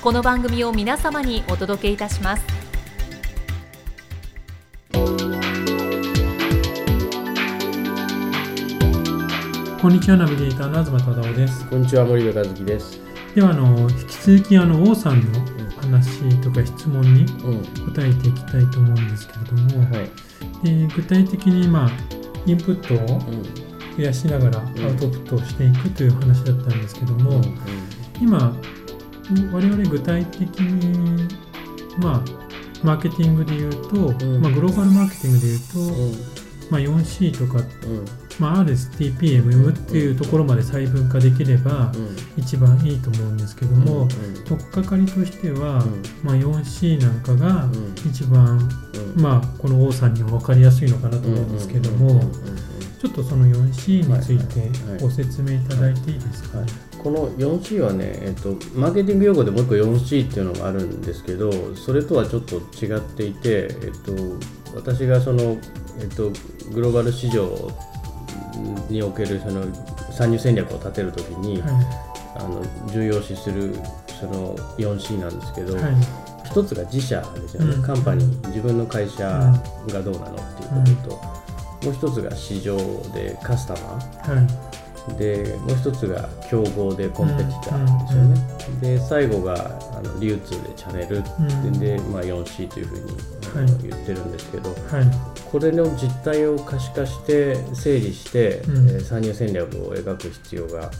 [0.00, 2.44] この番組を皆様にお届けいたします。
[9.82, 11.68] こんにちはナビゲーターの東忠夫です。
[11.68, 13.00] こんにちは森部和樹です。
[13.34, 15.40] ではあの引き続きあの王さんの
[15.82, 20.10] 話とか質問にうん、答えていきたいと思うんですけれども、はい。
[20.64, 21.90] で具体的にまあ
[22.46, 23.42] インプットをうん、
[23.96, 27.42] 増やしながらアウトプットをしていくという話だったんですけども、
[28.22, 28.56] 今
[29.52, 31.28] 我々具体的に
[31.98, 32.48] まあ
[32.82, 34.40] マーケティングで言うと、うん。
[34.40, 36.12] まあ、グローバルマーケティングで言うと、うん、
[36.70, 38.04] まあ、4C とか、うん、
[38.38, 44.08] まあ、RSTPMM っていうところまで細分化できればうん、一番いいと思うんですけども、うん、
[44.44, 46.02] 取っかかりとしては、うん。
[46.22, 47.94] まあ、4C なんかがうん。
[48.08, 48.58] 一番、
[49.16, 52.20] うん、まあ、この王さんには分かりやすいのかなと思うんですけども、
[53.00, 56.68] ちょっとその 4C についてご説明いただいていいですか、はい
[56.98, 64.12] この 4C はね、えっと、マーケティング用語でもう一個 4C っていうのがあるんですけどそれとはちょっと違っていて、えっと、
[64.74, 65.56] 私がその、
[66.00, 66.30] えっと、
[66.72, 67.70] グローバル市場
[68.90, 69.64] におけるその
[70.10, 71.68] 参入戦略を立てるときに、は
[72.34, 73.74] あの重要視する
[74.20, 75.94] その 4C なんですけど、いはい。
[76.44, 77.82] 一つが自社ですよね、うん。
[77.82, 78.48] カンパニー。
[78.48, 79.24] 自分の会社
[79.88, 81.20] がどうなのっていうことと、
[81.84, 82.76] もう一つが市場
[83.14, 83.80] でカスタマ
[84.34, 84.46] はい。
[85.12, 88.36] ーでもう一つが競合でコンペティターですよね、
[88.82, 89.54] で最後が
[89.96, 93.88] あの流通でチャンネルうんで、まあ、4C というふうにはい。
[93.88, 95.04] 言ってるんですけど、はい
[95.50, 98.88] これの実態を可視化して整理して、うん。
[98.90, 100.90] えー参入戦略を描く必要が、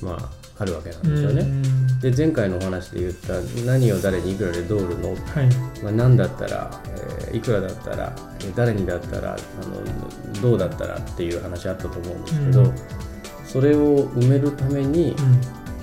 [0.00, 1.40] まあ、あるわけなんうんですよね。
[1.42, 2.00] うん。
[2.00, 5.10] で前回のお話で言った何を誰にいくらでどう売るの？
[5.10, 5.18] はい。
[5.82, 12.74] まあ、何だったら、えーいくらだったらえー誰にだったらあのどうだったらっていう話あったと思うんですけど、うん。
[13.46, 15.40] それを埋めるためにうん。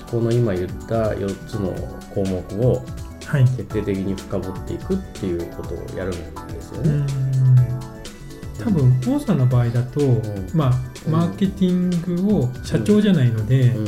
[0.10, 1.72] この今言った4つの
[2.14, 2.84] 項目を
[3.26, 3.46] はい。
[3.46, 6.90] 徹底的に深掘っていくっていうことをやるんですようね。
[6.94, 7.08] ん。
[8.64, 10.22] 多分王さんの場合だと、ん。
[10.54, 13.86] まあマーケティングを社長じゃないので、うん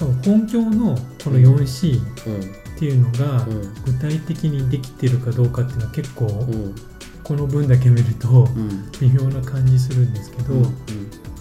[0.00, 3.46] 多分本業のこの 4C っていうのが
[3.84, 6.26] 具体的にできてるかどうかっていうのは結構
[7.22, 8.48] この分だけ見ると
[8.98, 10.64] 微妙な感じするんですけど、うん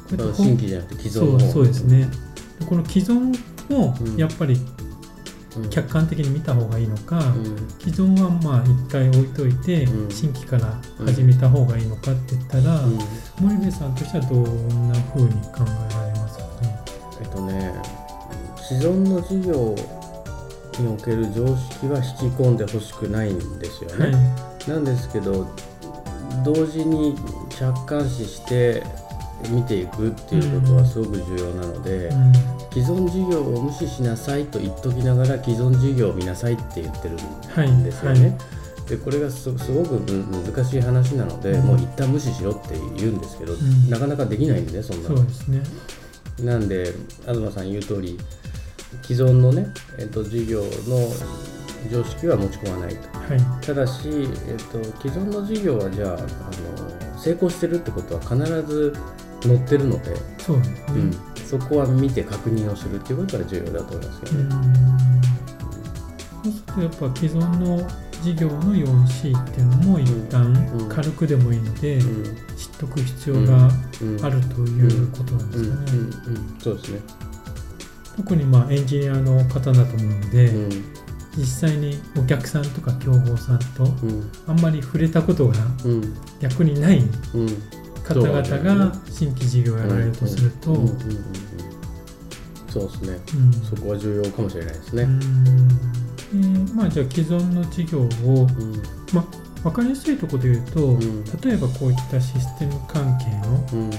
[0.10, 2.10] こうやって新規じゃなくて既存のそうですね
[2.68, 3.32] この既存
[3.70, 4.58] をやっぱり
[5.70, 7.70] 客観的に見た方がいいのか、うん。
[7.80, 13.00] 既存はまあ一回置いといて、新規から始めた方がいいのかって言ったら、うん。
[13.40, 13.96] 森部さん。
[13.96, 14.92] としてはどん。
[14.92, 16.80] な風に考えられますかね。
[17.22, 17.74] えっとね、
[18.70, 19.76] 既存の事業
[20.80, 24.12] における常識は引き込んでほしくないんですよはい。
[24.12, 24.36] ね。
[24.68, 25.48] なんですけど、
[26.46, 27.16] 同時に
[27.50, 28.84] 客観視して
[29.50, 32.34] 見ていくっていうことはすごく重要なので、うん。
[32.72, 37.18] 既存事業を無視しなさいと言っときながら既存事業を見なさいって言ってる
[37.50, 38.38] はいんですよね。
[38.88, 41.66] でこれがすすごくむ難しい話なので、うん。
[41.66, 43.90] もう一旦無視しろって言うんですけど、ん。
[43.90, 45.18] なかなかできないんでねそんなの。
[45.18, 45.64] そうですね。
[46.44, 46.94] なんで
[47.26, 48.20] 東さん言う通り
[49.02, 49.68] 既存のね、
[49.98, 50.68] えっと、事業の
[51.92, 53.18] 常識は持ち込まないと。
[53.20, 53.66] はい。
[53.66, 54.10] ただし、
[54.48, 58.94] えっと、既存の事業はじゃああの成功してるってことは必ず
[59.42, 60.86] 載ってるので、そうね。
[60.90, 61.14] うん、
[61.46, 64.42] そこは見て確認をするっていうことが重要だと思いますけどね。
[64.44, 64.52] うん。
[66.44, 67.90] そうするとやっぱ既存の
[68.22, 70.30] 事業の 4C っていうのも一うん。
[70.30, 72.24] 旦軽くでもいいのでうん。
[72.26, 72.34] 知っ
[72.80, 73.70] とく必要が
[74.02, 74.26] うん。
[74.26, 75.88] あるということなんですかね。
[76.62, 77.00] そうですね。
[78.20, 80.86] 特にまあエンジニアの方だと思うので、うん。
[81.38, 84.30] 実際にお客さんとか競合さんとうん。
[84.46, 85.54] あんまり触れたことが
[85.86, 86.18] うん。
[86.42, 87.00] 逆にない
[87.34, 87.48] うん。
[88.04, 90.28] 方々が新規事業をやられると。
[90.28, 90.76] すると、
[92.68, 93.20] そうですね。
[93.36, 93.54] うん。
[93.64, 95.04] そこは重要かもしれないですね。
[95.04, 96.66] うん。
[96.66, 98.82] でまあ、じゃあ既存の事業を、うん。
[99.14, 99.26] まあ、
[99.64, 101.24] 分かりやすいところで言うと、ん。
[101.42, 103.92] 例えばこういったシステム関係のうん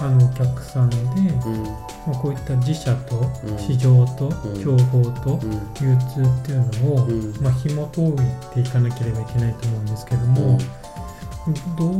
[0.00, 1.62] あのお客さんで、うん。
[1.64, 1.72] ま
[2.08, 3.58] あ、こういった自社とうん。
[3.58, 4.62] 市場とうん。
[4.62, 5.50] 競合とうん。
[5.74, 7.34] 流通っていうのを、うん。
[7.40, 10.58] まあ、紐解いていかなければいけないと思うんですけどうもん、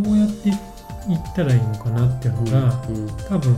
[0.05, 0.57] どうやっていっ
[1.35, 3.07] たらいいのかなっていうのが、うん。
[3.29, 3.57] 多分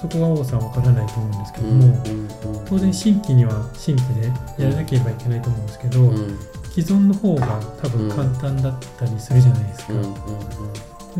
[0.00, 1.78] そこが王さんわからないと思うんですけどうん。
[1.80, 4.28] も、当然新規には新規で
[4.62, 6.38] やらなければいけないと思うんですけど、うん。
[6.70, 9.92] 既存の方が多分簡単だったりするじゃないですか。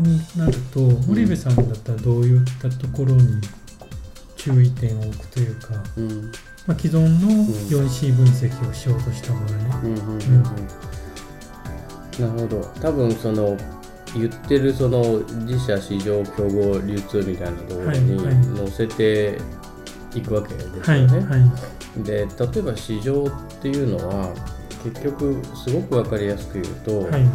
[0.01, 3.41] なると森部さんだったらどういったところに
[4.35, 6.31] 注意点を置くというか、うん。
[6.67, 7.29] まあ、既存の
[7.69, 9.43] 4C 分析をしようとした場合、
[9.83, 10.43] うんうんうんうん。
[12.19, 12.61] なるほど。
[12.81, 13.57] 多分その
[14.15, 18.57] 言ってるその自社市場競合流通みたいなところにはいはい。
[18.57, 19.39] 載せて
[20.15, 21.19] いくわけですはいよね。
[21.25, 21.41] はい
[22.03, 24.33] で例えば市場っていうのは
[24.83, 27.25] 結局すごく分かりやすく言うと、はい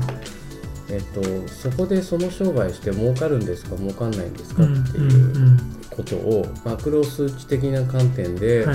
[0.91, 5.59] えっと、そこでその商売して儲かるんですか儲かんないんですかうんってうんいう
[5.91, 8.67] ことをマクロ数値的な観点で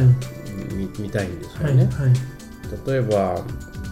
[0.74, 1.86] 見見たいんですはいよね。
[1.96, 2.14] はい
[2.86, 3.44] 例えば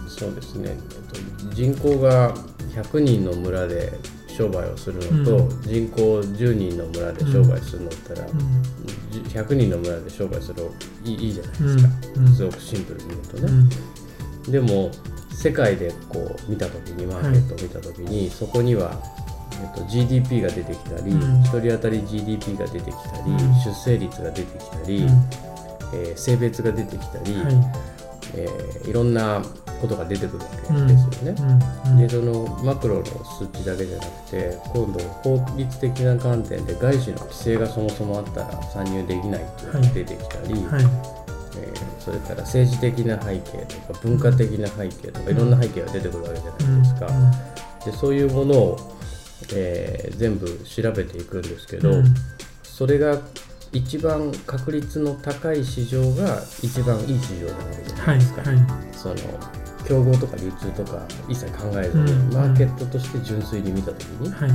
[0.08, 2.34] そうですね、えっと、人口が
[2.74, 3.92] 100人の村で
[4.28, 5.62] 商売をするのと、うん。
[5.62, 8.62] 人口10人の村で商売するのだったら、うん。
[9.10, 10.70] じ100人の村で商売するの
[11.04, 12.34] いいいいじゃないですか、うん。
[12.34, 13.52] すごくシンプルに言うとね、
[14.46, 14.52] うん。
[14.52, 14.90] でも
[15.38, 18.90] 世界でこう見た時にマーケットを見た時に、そこには、
[19.62, 21.42] えっと、GDP が出てきたり、うん。
[21.42, 23.38] 1人当たり GDP が出てきたり、うん。
[23.64, 25.08] 出生率が出てきたり、うん。
[25.94, 27.54] えー性別が出てきたり、はい。
[28.34, 29.40] えーいろんな
[29.80, 30.56] ことが出てくるわけ
[30.92, 31.98] ですよね。
[32.00, 47.08] でそのマクロの数値だけじゃなくて今度法律的な観点で外資の規制がそもそもあったら参入できないっていうのが出てきたり、はいえーそれから政治的な背景とか文化的な背景とかいろんな背景が出てくるわけじゃないですか。
[47.84, 48.94] でそういうものを、
[49.54, 52.14] えー全部調べていくんですけど、うん。
[52.62, 53.18] それが
[53.72, 58.50] 一番確率の高い市場が一番いい市場なわけじゃなはいいですか。
[58.50, 58.58] はい
[58.92, 59.14] その
[59.86, 62.32] 競合とか流通とか一切考えずに、うん。
[62.32, 64.50] マーケットとして純粋に見た時に、はい。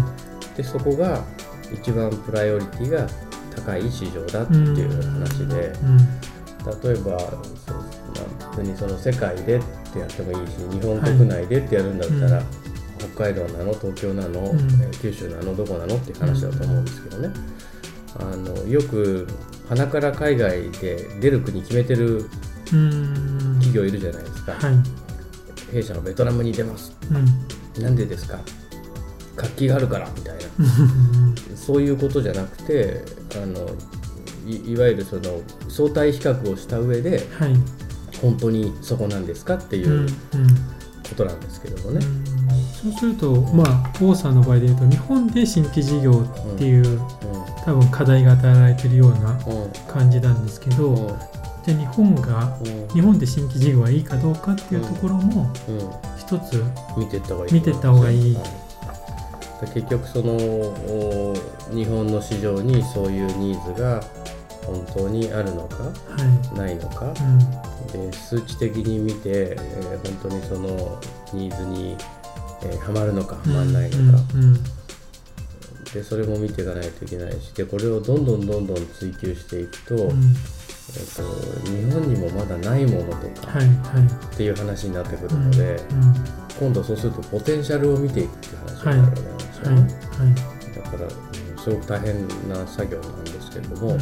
[0.58, 1.24] でそこが
[1.72, 3.08] 一番プライオリティが
[3.56, 5.98] 高い市場だっていう話で、うん
[6.84, 7.18] 例えば
[8.58, 12.46] 別にその世界でってやってもいいし日本国内でってやるんだったら、はい
[13.14, 14.58] 北海道なの東京なの、うん。
[14.58, 17.30] えー九州なのどこなのっていう話だと思うんですけどね、
[18.18, 19.28] あのよく
[19.68, 22.30] 鼻から海外で出る国決めてる
[22.72, 25.74] うん企業いるじゃないですか、はい。
[25.74, 26.96] 弊社のベトナムに出ます。
[27.12, 27.84] うん。
[27.84, 28.40] なんでですか？
[29.36, 30.42] 活気があるからみたいな。
[30.60, 31.58] うん。
[31.58, 33.04] そういうことじゃなくて
[33.36, 33.68] あの
[34.46, 35.22] いいわゆるその
[35.70, 37.56] 相対比較をした上ではい。
[38.22, 40.06] 本当にそこなんですかっていうんうん。
[40.06, 40.08] う
[41.10, 42.06] ことなんですけどもね。
[42.82, 46.26] そうするとまあ王さんの場合で言うと日本で新規事業
[46.56, 47.00] っていう
[47.66, 49.40] 多分課題が与えられているような
[49.88, 51.08] 感じなんですけどうん。
[51.66, 52.88] じゃあ日本がうん。
[52.94, 55.80] 日本で新規事業はいいかどうかっていうところもうん。
[56.18, 56.64] 一つ
[56.98, 58.38] 見ていった方がいい見てった方がいい。
[59.74, 61.34] 結局そのお
[61.74, 64.04] 日本の市場にそういうニーズが
[64.66, 65.92] 本当にあるのかは
[66.56, 67.06] ないのか。
[67.94, 68.12] い、うん。
[68.12, 71.00] で数値的に見て、えー本当にその
[71.34, 71.96] ニーズに、
[72.64, 74.24] えーはまるのかはまらないのか、
[75.94, 80.10] でそれも見ていかないといけないしでこれをどんどんどんどん追求していくと,、うん。
[80.10, 80.14] えっ
[81.16, 84.06] と日本にもまだないものとかはいはい。
[84.34, 86.14] っていう話になってくるうんので、うん
[86.60, 89.82] 今度そうするとポテンシャルを見ていくっていう話になるわけなんですよはいね、
[90.76, 91.12] はだから、うん
[91.64, 94.00] すごく大変な作業なんですけれども、い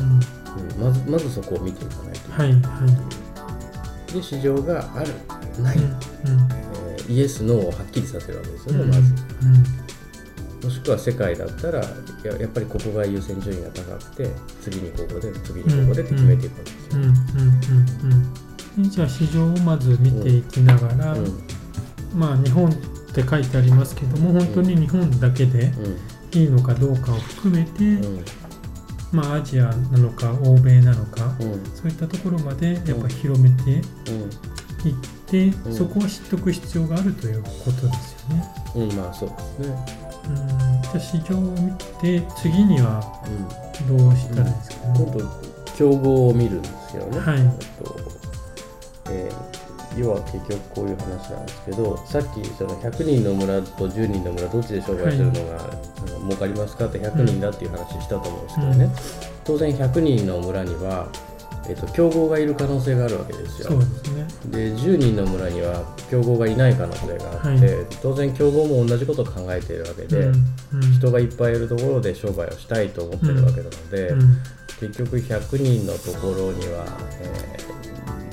[0.79, 2.31] まずまずそこを見ていかないと。
[2.31, 2.58] はいは
[4.10, 4.13] い。
[4.13, 5.13] で市場がある
[5.62, 9.01] ない、うんえーイエスノーをはっきりさせるわけですよね、うんまず。
[10.62, 10.70] うん。
[10.70, 14.29] もしくは世界だったらややっぱりここが優先順位が高くて
[14.62, 17.13] 次にここで次にここでって決めていくわけですよ、うんうんう
[18.81, 18.89] んうん。
[18.89, 21.43] じゃあ市場をまず見ていきながら、うん
[22.13, 22.75] まあ日本っ
[23.13, 25.72] て書いてありますけども本当に日本だけで
[26.34, 28.25] いいのかどうかを含めて、うん
[29.11, 31.53] まあアジアなのか欧米なのか、うん。
[31.53, 33.83] うんそういったところまでやっぱ広めていっ
[35.25, 35.73] て、うん。
[35.73, 38.53] そこを知っておく必要があるということですよね。
[38.75, 39.85] うんうんまあそうですね、
[40.29, 40.81] うん。
[40.81, 43.03] じゃあ市場を見て次には
[43.89, 44.93] うん、どうしたらいいですかね。
[44.97, 47.39] 今度競合を見るんですよね、はい。
[47.39, 47.99] えっと
[49.09, 49.50] えー
[49.98, 55.67] 要は結局こういう話なんですけどさっきその100人の村と10人の村どっちで商売するのが、あ
[56.10, 58.89] の儲かりますかって100人だっていう話したと思うんですけどね、
[59.43, 61.07] 当然100人の村には
[61.69, 63.69] えっと、競合がいる可能性があるわけですよ。
[63.69, 64.27] そうですね。
[64.48, 67.86] で10人の村には競合がいない可能性があって、はい。
[68.01, 70.36] 当然競合も同じことを考えているわけで、うん。
[70.74, 70.91] うん。
[70.93, 74.38] 人がいっぱいいるところで商売をしたいと思ってるわけなので、うん。
[74.79, 76.83] 結局100人のところには、
[77.21, 77.71] えー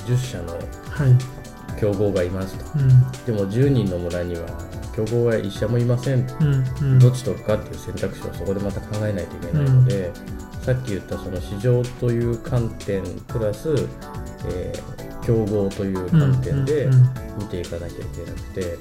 [0.09, 0.59] 10社のは
[1.05, 1.38] い
[1.79, 2.79] 競合がいますと。
[2.79, 2.89] うん。
[3.25, 4.41] でも10人の村には
[4.95, 6.27] 競合が1社もいません。
[6.39, 6.99] うんうん。
[6.99, 10.11] どっち取るかっていう選択肢をそこでまた考えないといけないので、
[10.61, 13.73] さっき言ったその市場という観点プラス、
[14.47, 17.09] えー競合という観点でうんうん。
[17.39, 18.77] 見ていかなきゃいけなくて。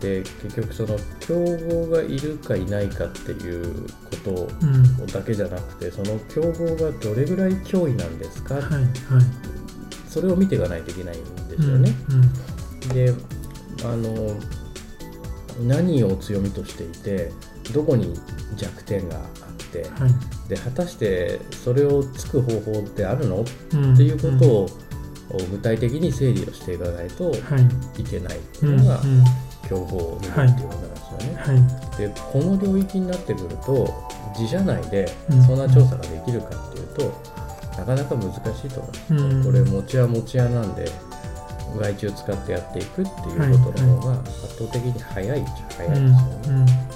[0.00, 5.06] で結局その競合がいるかいないかっていうことうん。
[5.06, 8.84] だけじゃなくてその競合がどれぐらい脅威なんですか、はいはい。
[10.06, 11.94] それを見ていかないといけないんですうんよね。
[12.84, 12.88] うん。
[12.90, 13.14] で
[13.84, 14.36] あの
[15.66, 17.32] 何を強みとしていて
[17.72, 18.14] どこに
[18.56, 19.24] 弱点があっ
[19.72, 20.48] てはい。
[20.48, 23.40] で果たしてそれをつく方法ってあるの？
[23.40, 23.96] っうん。
[23.96, 24.68] ていうことを
[25.50, 27.36] 具体的に整理をしていかないとは
[27.96, 28.00] い。
[28.00, 29.24] いけないってうんいうのがうん
[29.68, 31.34] 競合を見るっていうことなんですよね。
[31.36, 31.98] はい。
[31.98, 33.92] でこの領域になってくると
[34.38, 37.20] 自社内でうんそんな調査ができるかっていうと、
[37.76, 39.44] なかなか難しいと思います、うん。
[39.44, 40.88] これ持ち屋持ち屋なんで
[41.76, 46.88] 外注使ってやっていくっていうことの方が圧倒的に早いっちゃ早いですよね、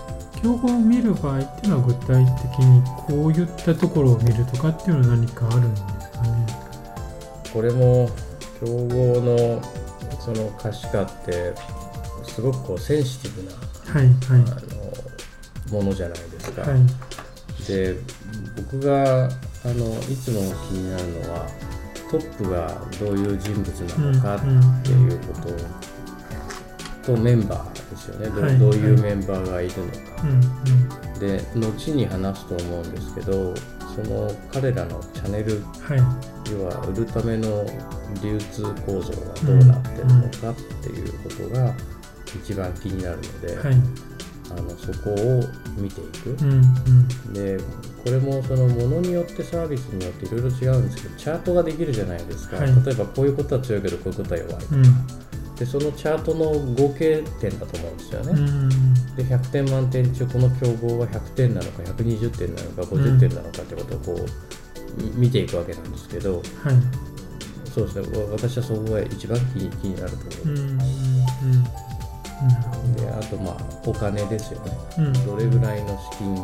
[0.43, 6.47] 競合を見る場合っていうのは具体的にこういったところを見るとかっていうのは何かあるんですかね。
[7.53, 8.11] これも
[8.61, 9.63] 競合の
[10.21, 11.55] その可視化って
[12.25, 13.57] すごくこうセンシティブな
[13.93, 14.57] はいは
[15.71, 16.81] あのものじゃないですか、いはい。
[17.67, 17.97] で
[18.57, 19.25] 僕が
[19.65, 21.47] あのいつも気になるのは
[22.11, 25.35] トップがどういう人物なのかっていうこ
[27.05, 28.29] ととメンバーですよね。
[28.29, 33.55] ど,、はいどういうメンバーがいるのか、うんで後に話すと思うんですけど
[33.95, 35.99] その彼らのチャンネルうんはい。
[36.51, 37.65] 要は売るための
[38.23, 41.75] 流通構造がどうなってるのかっていうことが
[42.43, 44.10] 一番気になるので、はい
[44.51, 45.45] あのそこを
[45.77, 46.31] 見ていく。
[46.43, 46.55] うんう
[47.31, 47.33] ん。
[47.33, 47.59] で
[48.05, 52.67] これもそのものによってサービスによっていろいろ違うんですけどチャートができるじゃないですか、はい。
[52.85, 54.83] 例えばこういうことは強いけどこういうことは弱い、うん。
[55.57, 58.69] でそのチャートの合計点だと思うんですよね、うん。
[59.17, 66.45] で100点満点中この競合は100点なのか120点なのか50点なのかってことをこうみ見ていくわけなんですけどはい。
[67.73, 68.19] そうですね。
[68.19, 70.55] わ私はそこが一番気になるところう。
[70.55, 70.81] んうんうんうん
[72.97, 73.57] であとまあ
[73.87, 74.73] お金ですよね。
[74.99, 75.13] うん。
[75.27, 76.35] どれぐらいの資金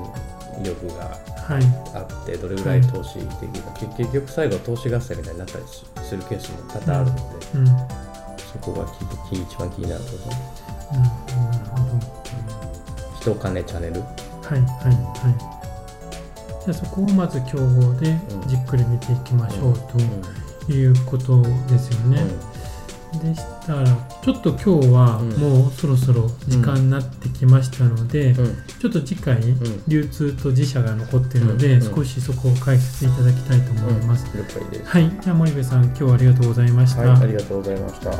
[0.62, 1.62] 力がはい。
[1.94, 7.22] あってどれぐらい投資できるか、結結局最後投資合戦みたいになったりすするケースも多々あるので、
[7.54, 7.68] うん。
[7.68, 7.76] うん
[8.52, 8.86] そこが
[9.30, 10.36] 一番気になるところで。
[10.36, 12.06] すねなるほど
[13.20, 14.00] 人金チャンネル。
[14.00, 15.56] はいはいはい。
[16.64, 19.78] じゃあそこをまず競合でじっくり見ていきましょう
[20.66, 22.24] ということですよね、
[23.18, 23.84] でしたら
[24.22, 25.30] ちょっと今日はうん。
[25.36, 28.44] もうそろそろ時間になってきましたので、うん。
[28.46, 28.56] うん。
[28.80, 29.82] ちょっと次回ん。
[29.88, 34.90] 流通と自社が残っているので、うん少しそこを解説いただきたいと思います、了解です。
[34.90, 35.10] はい。
[35.20, 38.10] じゃあ森部さん今日はありがとうございました、はいありがとうございました。